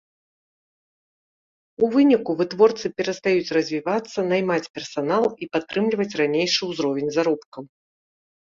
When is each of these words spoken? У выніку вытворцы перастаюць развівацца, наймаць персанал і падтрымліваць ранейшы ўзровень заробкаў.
У 1.87 1.89
выніку 1.95 2.31
вытворцы 2.39 2.85
перастаюць 3.01 3.53
развівацца, 3.57 4.19
наймаць 4.33 4.65
персанал 4.79 5.23
і 5.45 5.49
падтрымліваць 5.57 6.11
ранейшы 6.23 6.61
ўзровень 6.75 7.09
заробкаў. 7.21 7.63